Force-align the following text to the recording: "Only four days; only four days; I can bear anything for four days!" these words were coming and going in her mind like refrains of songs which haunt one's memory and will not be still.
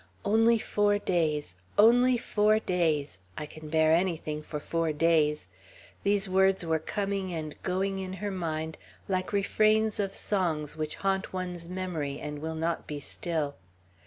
"Only 0.25 0.57
four 0.57 0.97
days; 0.97 1.55
only 1.77 2.17
four 2.17 2.57
days; 2.57 3.19
I 3.37 3.45
can 3.45 3.69
bear 3.69 3.91
anything 3.93 4.41
for 4.41 4.59
four 4.59 4.91
days!" 4.91 5.47
these 6.01 6.27
words 6.27 6.65
were 6.65 6.79
coming 6.79 7.31
and 7.31 7.53
going 7.61 7.99
in 7.99 8.13
her 8.13 8.31
mind 8.31 8.79
like 9.07 9.31
refrains 9.31 9.99
of 9.99 10.15
songs 10.15 10.75
which 10.75 10.95
haunt 10.95 11.33
one's 11.33 11.69
memory 11.69 12.19
and 12.19 12.39
will 12.39 12.55
not 12.55 12.87
be 12.87 12.99
still. 12.99 13.57